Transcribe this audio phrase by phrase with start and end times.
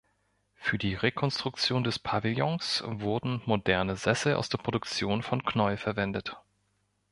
[0.55, 6.37] Für die Rekonstruktion des Pavillons wurden moderne Sessel aus der Produktion von Knoll verwendet.